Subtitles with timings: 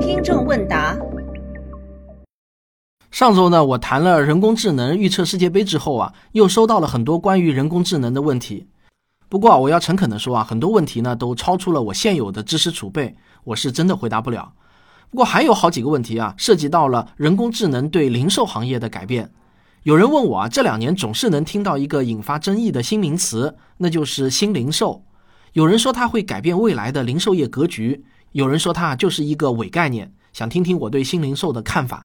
[0.00, 0.96] 听众问答：
[3.10, 8.68] 上周呢，我谈了人工智能预测世界杯之后啊，又收到了很多关于人工智能的问题。
[9.28, 14.52] 不过啊，我要诚恳的说啊，很多问题呢都超出了我现有的知识储备，我是真的回答不了。
[15.10, 19.30] 不过还有好几个问题啊，涉及到了人工智能对零售行业的改变。
[19.82, 25.02] 有人问我啊，这两年总是能听到一个引发争议的新名词，那就是新零售。
[25.52, 30.12] 有人说它会改变未来的零售业格局，有人说它就是一个伪概念。
[30.32, 32.02] 想听听我对新零售的看法。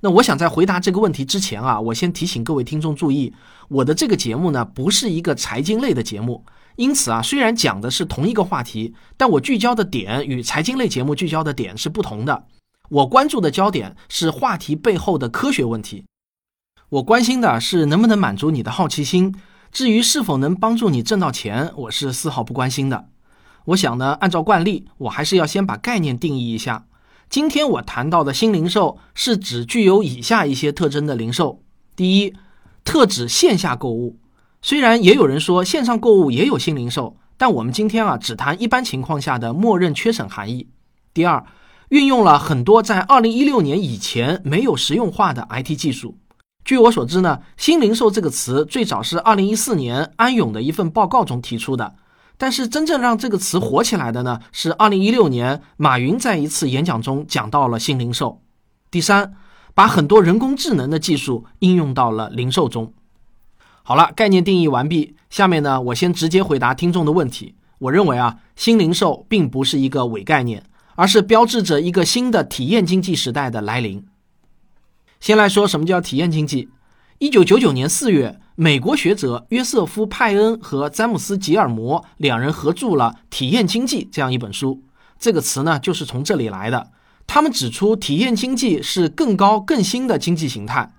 [0.00, 3.32] 那我想在回答这个问题之前啊，我先提醒各位听众注意，
[3.68, 6.44] 我的这个节目呢不是一个财经类的节目，
[6.76, 12.46] 因此啊，虽然讲的是同一个话题，但我聚焦的点与财经类节目聚焦的点是不同的。
[12.88, 16.06] 我关注的焦点是话题背后的科学问题，
[16.88, 19.34] 我关心的是能不能满足你的好奇心。
[19.72, 23.08] 至于是否能帮助你挣到钱，我是丝毫不关心的。
[23.64, 26.84] 我想呢，按照惯例，我还是要先把概念定义一下。
[27.30, 31.62] 今天我谈到的新零售是指具有以下一些特征的零售：
[31.96, 32.34] 第一，
[32.84, 34.18] 特指线下购物。
[34.60, 40.68] 虽然也有人说线上购物也有新零售，但我们今天啊只谈一般情况下的默认缺省含义。
[41.14, 41.46] 第二，
[41.88, 46.18] 运用了很多在2016年以前没有实用化的 IT 技术。
[46.64, 51.96] 据我所知呢，新零售这个词最早是二零一四年安永的一份报告中提出的，
[52.38, 58.40] 但是真正让这个词火起来的呢，是二零一六年马云在一次演讲中讲到了新零售。
[58.92, 59.34] 第三，
[59.74, 62.92] 把很多人工智能的技术应用到了零售中。
[63.82, 67.56] 好了，概念定义完毕，下面呢，我先直接回答听众的问题。
[67.78, 70.62] 我认为啊，新零售并不是一个伪概念，
[70.94, 74.06] 而是标志着一个新的体验经济时代的来临。
[75.22, 76.68] 先来说什么叫体验经济。
[77.20, 84.82] 一九九九年四月，美国学者约瑟夫·派恩和詹姆斯·吉尔摩两人合著了《体验经济》这样一本书。
[85.20, 86.90] 这个词呢，就是从这里来的。
[87.28, 90.92] 他们指出，体验经济是更高、更新的经济形态。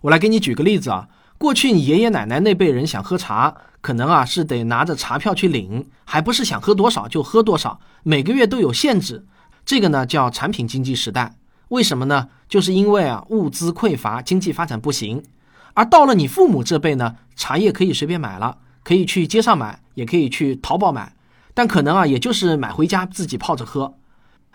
[0.00, 1.06] 我来给你举个例子啊，
[1.38, 9.24] 过去你爷爷奶奶那辈人想喝茶，可能啊是得拿着茶票去领，还不是想喝多少就喝多少，每个月都有限制。
[9.64, 11.36] 这个呢叫产品经济时代。
[11.68, 12.28] 为什么呢？
[12.48, 15.22] 就是因为啊，物资匮乏，经济发展不行。
[15.74, 21.14] 而到了你父母这辈呢，茶叶可以随便买了，可以去街上买，也可以去淘宝买，
[21.52, 23.94] 但可能啊，也就是买回家自己泡着喝。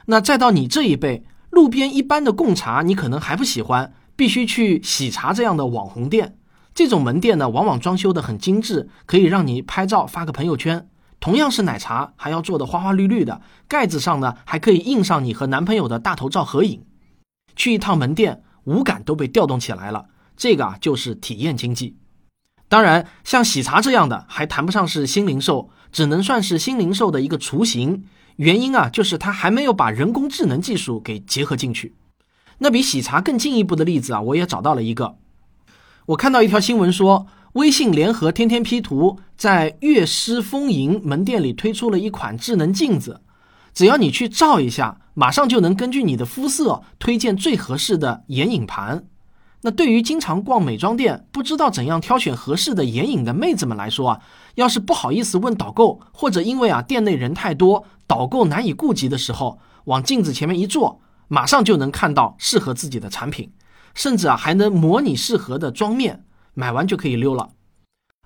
[0.07, 6.35] 那再到你这一辈，路边一般的贡茶你可能还不喜欢，必须去喜茶这样的网红店。
[6.74, 10.90] 这种门店呢，往往装修的很精致，可以让你拍照发个朋友圈。
[11.19, 16.84] 同样是奶茶，还要做的花花绿绿的，盖子上呢还可以印上你和男朋友的大头照合影。
[17.56, 20.06] 去一趟门店，五感都被调动起来了。
[20.36, 21.97] 这个啊，就是体验经济。
[22.68, 28.03] 当然，像喜茶这样的，还谈不上是新零售，只能算是新零售的一个雏形。
[28.38, 31.94] 原因啊，就是它还没有把人工智能技术给结合进去。
[32.58, 35.18] 那比喜茶更进一步的例子啊，我也找到了一个。
[36.08, 43.22] 我看到一条新闻说，微信联合天天 P 图在悦诗风吟门店里推出了一款智能镜子。
[43.74, 49.06] 只要你去照一下，马上就能根据你的肤色推荐最合适的眼影盘。
[49.62, 54.22] 那对于经常逛美妆店不知道怎样挑选合适的眼影的妹子们来说啊，
[54.56, 63.54] 要是不好意思问导购，或者因为啊店内人太多，导购难以顾及的时候，往镜子前面一坐，马上就能看到适合自己的产品，
[63.96, 67.52] 甚至啊还能模拟适合的妆面，买完就可以溜了。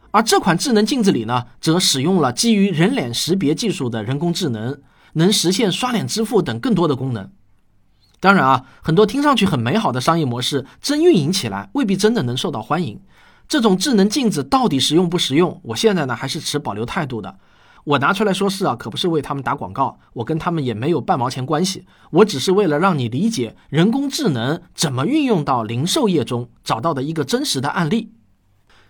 [0.09, 4.81] 而这款智能镜子里呢，则使用了基于人脸识别技术的人工智能。
[5.13, 7.29] 能实现刷脸支付等更多的功能。
[8.19, 12.99] 当然啊，很多听上去很美好的商业模式，真运营起来未必真的能受到欢迎。
[13.47, 15.61] 这种智能镜子到底实用不实用？
[15.63, 17.37] 我现在呢还是持保留态度的。
[17.83, 21.85] 我拿出来说事啊，可不是为他们打广告，我跟他们也没有半毛钱关系。
[22.09, 28.11] 我只是为了让你理解人工智能怎么运用到零售业中，找到的一个真实的案例。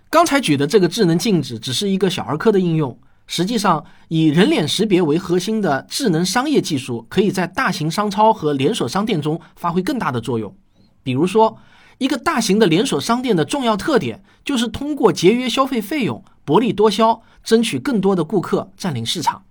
[0.09, 2.97] 刚才举的这个智能镜子只是一个小儿科的应用。
[3.27, 10.55] 实际上，以人脸识别为核心的智能商业技术，可以在大型商超和连锁商店中发挥更大的作用。
[11.03, 11.57] 比如说，
[11.97, 19.43] 一个大型的连锁商店的重要特点，就是通过节约消费费用、薄利多销，争取更多的顾客，占领市场。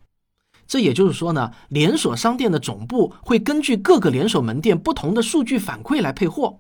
[0.67, 6.59] 这也就是说呢，连锁商店的总部会根据各个连锁门店不同的数据反馈来配货。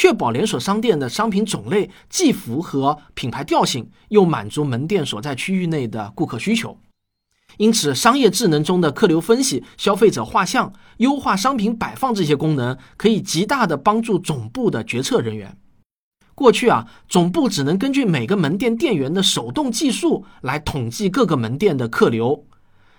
[0.00, 6.78] 确保连锁商店的商品种类既符合品牌调性，又满足门店所在区域内的顾客需求。
[7.56, 15.58] 因此，商业智能中的客流分析、消费者画像、优化商品摆放这些功能，可以极大的帮助总部的决策人员。
[16.36, 22.46] 过去啊，总部只能根据每个门店店员的手动计数来统计各个门店的客流。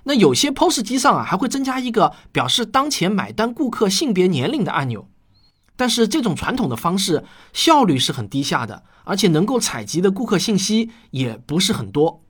[0.03, 5.07] 那有些 POS 机上啊，还会增加一个表示当前买单顾客性别、年龄的按钮。
[5.79, 7.23] 但是这种传统的方式
[7.53, 12.21] 效率是很低下的，而且能够采集的顾客信息也不是很多。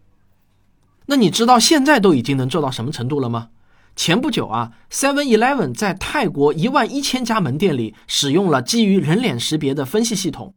[1.08, 3.50] 那你知道现在都已经能做到什么程度了吗？
[3.96, 10.54] 前不久啊，Seven Eleven 在泰国一万一千家门店里使用了基于人脸识别的分析系统，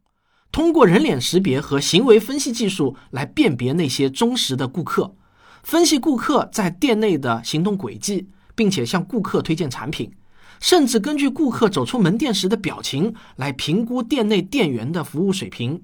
[0.51, 5.15] 通过人脸识别和行为分析技术来辨别那些忠实的顾客。
[5.63, 10.13] 分析顾客在店内的行动轨迹，并且向顾客推荐产品，
[10.59, 15.81] 甚至根据顾客走出门店时的表情来评估店内店员的服务水平。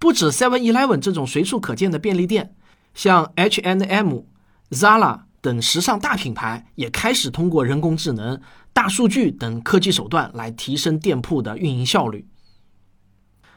[0.00, 2.54] 不止 Seven Eleven 这种随处可见的便利店，
[2.94, 4.24] 像 H&M、
[4.70, 8.40] Zara 等时尚大品牌也开始通过人工智能、
[8.72, 12.26] 大数据等科技手段来提升店铺的运营效率。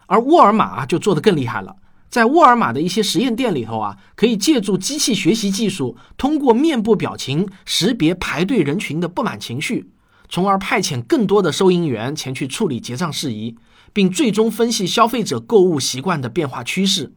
[0.07, 1.75] 而沃尔玛就做得更厉害了。
[2.07, 9.89] 在沃尔玛的一些实验店里头啊，可以借助机器学习技术，通过面部表情识别排队人群的不满情绪，
[10.29, 13.55] 从而派遣更多的收银员前去处理结账事宜，
[13.93, 17.13] 并最终分析消费者购物习惯的变化趋势。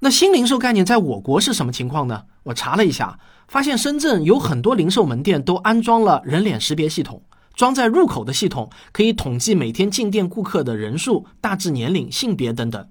[0.00, 2.24] 那新零售概念在我国是什么情况呢？
[2.44, 7.22] 我查了一下，发现深圳有很多零售门店都安装了人脸识别系统，
[7.54, 12.88] 装在入口的系统可以统计每天进店顾客的人数、大致年龄、性别等等。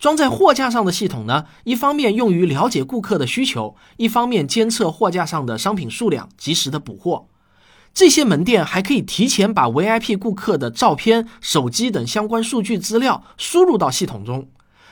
[0.00, 7.28] 装在货架上的系统呢，一方面用于了解顾客的需求，一方面监测货架上的商品数量，及时的补货。
[7.92, 14.48] 这些门店还可以提前把 VIP 顾客的照片、手机等相关数据资料输入到系统中。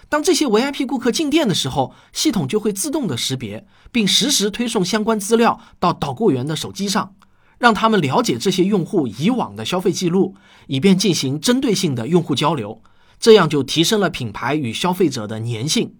[0.09, 7.15] 当这些 VIP 顾客进店的时候，系统就会自动的识别，并实时推送相关资料到导购员的手机上，
[7.59, 10.37] 让他们了解这些用户以往的消费记录，
[10.69, 12.83] 以便进行针对性的用户交流。
[13.19, 15.97] 这样就提升了品牌与消费者的粘性。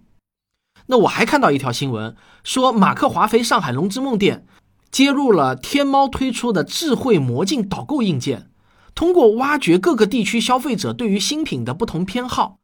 [0.85, 4.45] 那我还看到一条新闻，说马克华菲上海龙之梦店
[4.91, 8.49] 接入了天猫推出的智慧魔镜导购硬件，
[8.95, 12.57] 通过挖掘各个地区消费者对于新品的不同偏好，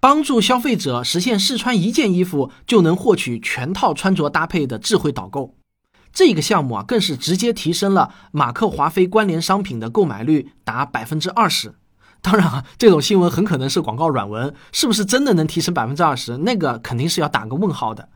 [0.00, 5.54] 帮助消费者实现试穿一件衣服就能获取全套穿着搭配的智慧导购。
[6.12, 11.74] 这个项目啊，更是直接提升了马克华菲关联商品的购买率达百分之二十。
[12.20, 16.38] 当然啊，这种新闻很可能是广告软文，是不是真的能提升百分之二十？
[16.38, 18.08] 那个肯定是要打个问号的。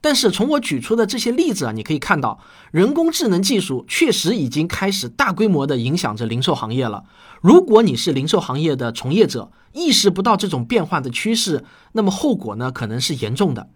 [0.00, 7.04] 但是从我举出的这些例子啊，你可以看到，人工智能技术确实已经开始大规模的影响着零售行业了。
[7.42, 13.68] 如果你是零售行业的从业者，意识不到这种变化的趋势，那么后果呢可能是严重的。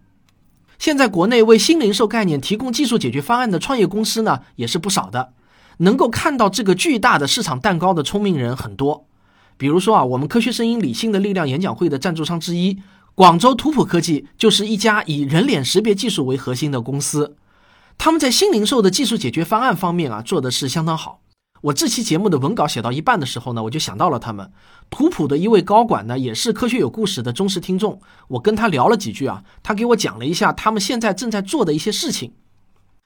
[0.79, 5.33] 现在国内为新零售概念提供技术解决方案的创业公司呢也是不少的，
[5.77, 9.07] 能够看到这个巨大的市场蛋糕的聪明人很多。
[9.57, 12.81] 比如说啊，我们科学声音理性的力量演讲会的赞助商之一，
[13.15, 17.37] 广州图谱科技就是一家以人脸识别技术为核心的公司。
[17.97, 21.21] 他们在新零售的技术解决方案方面啊，做的是相当好。
[21.61, 24.51] 我这期节目的文稿写到一半的时候呢，我就想到了他们。
[24.89, 28.01] 图谱的一位高管呢，也是科学有故事的忠实听众。
[28.27, 32.33] 我跟他聊了几句啊，他给我讲了一下他们现在正在做的一些事情。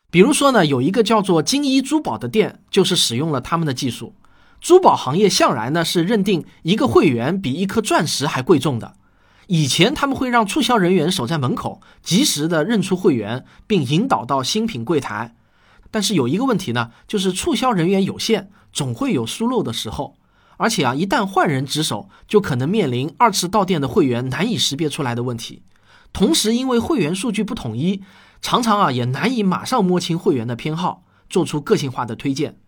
[0.10, 4.16] 比如说呢，有一个叫做金一珠宝的店，就是使用了他们的技术。
[4.60, 8.96] 珠宝行业向来呢是认定一个会员比一颗钻石还贵重的。
[9.52, 15.36] 以前他们会让促销人员守在门口，及时的认出会员，并引导到新品柜台。
[15.90, 20.16] 但是有一个问题呢，就是促销人员有限，总会有疏漏的时候。
[20.58, 25.64] 而且啊，一旦换人值守，就可能面临二次到店的会员难以识别出来的问题。
[26.14, 28.04] 同时，因为会员数据不统一，
[28.42, 32.60] 常常啊也难以马上摸清会员的偏好，做出个性化的推荐。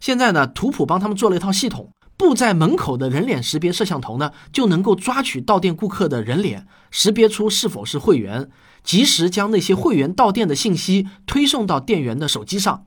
[0.00, 8.48] 现在呢，图谱帮他们做了一套系统，布在门口的人脸识别摄像头呢，就能够抓取到店顾客的人脸，识别出是否是会员，
[8.82, 12.86] 及时将那些会员到店的信息推送到店员的手机上。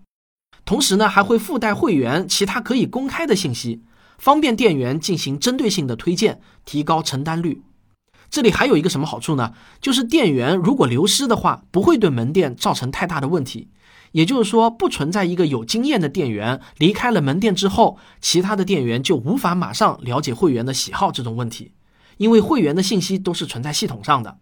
[0.66, 3.84] 同时呢，还会附带会员其他可以公开的信息，
[4.18, 7.62] 方便店员进行针对性的推荐，提高成单率。
[8.32, 9.54] 这里还有一个什么好处呢？
[9.82, 13.70] 就是店员如果流失的话，不会对门店造成太大的问题。
[14.12, 21.74] 也就是说，不存在一个有经验的店员离开了门店之后，其他的店员就无法马上了解会员的喜好这种问题，
[22.18, 24.40] 因为会员的信息都是存在系统上的。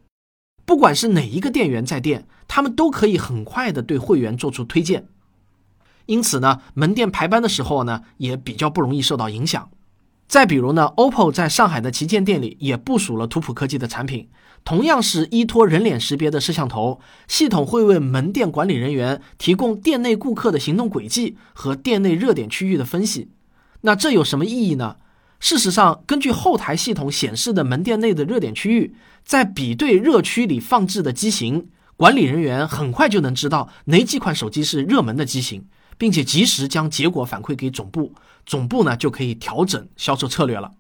[0.66, 5.08] 不管是哪一个店员在店，他们都可以很快的对会员做出推荐。
[6.06, 9.70] 因此呢，门店排班的时候呢，也比较不容易受到影响。
[10.28, 14.28] 再比如呢，OPPO 在上海的旗舰店里也部署了图谱科技的产品，
[14.66, 23.30] 同样是依托人脸识别的摄像头，系统会为门店管理人员提供店内顾客的行动轨迹和店内热点区域的分析。
[23.82, 24.98] 那这有什么意义呢？
[25.40, 35.66] 事实上，根据后台系统显示的门店内的热点区域，在比对热区里放置的机型，管理人员很快就能知道哪几款手机是热门的机型，
[35.98, 38.14] 并且及时将结果反馈给总部，
[38.46, 40.72] 总部呢就可以调整销售策略了。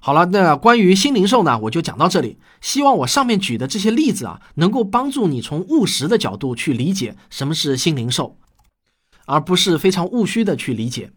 [0.00, 2.38] 好了，那关于新零售呢，我就讲到这里。
[2.60, 8.36] 希望我上面举的这些例子啊，能够帮助你从务实的角度去理解什么是新零售，
[9.24, 11.10] 而不是非常务虚的去理解。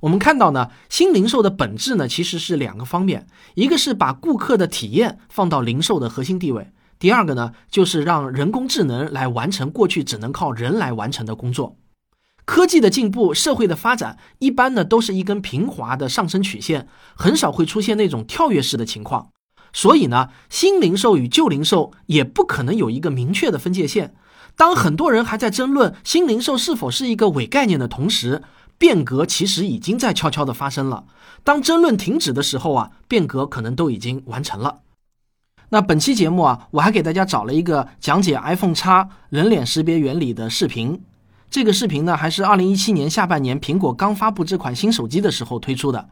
[0.00, 11.76] 我们看到呢，新零售的本质呢，其实是两个方面，一个是把顾客的体验放到零售的核心地位，第二个呢，就是让人工智能来完成过去只能靠人来完成的工作。
[12.44, 19.28] 科技的进步，社会的发展，一般呢都是一根平滑的上升曲线，很少会出现那种跳跃式的情况。
[19.72, 24.14] 所以呢，新零售与旧零售也不可能有一个明确的分界线。
[24.54, 28.42] 当很多人还在争论新零售是否是一个伪概念的同时，
[28.76, 31.04] 变革其实已经在悄悄的发生了。
[31.42, 34.80] 当争论停止的时候啊，变革可能都已经完成了。
[35.70, 41.00] 那本期节目啊，我还给大家找了一个讲解 iPhone X 人脸识别原理的视频。
[41.52, 46.08] 这个视频呢，还是二零一七年下半年苹果刚发布这款新手机的时候推出的。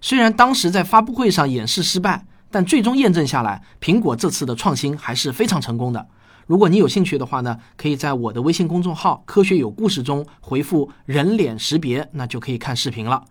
[0.00, 6.06] 虽然当时在发布会上演示失败，但最终验证下来，苹果这次的创新还是非常成功的。
[6.46, 13.24] 如果你有兴趣的话呢，可以在我的微信公众号“科学有故事”中回复“人脸识别”，那就可以看视频了。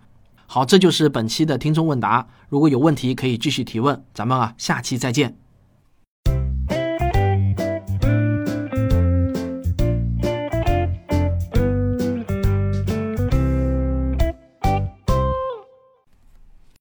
[0.47, 2.27] 好，这就是本期的听众问答。
[2.49, 4.03] 如果有问题，可以继续提问。
[4.13, 5.37] 咱们啊，下期再见。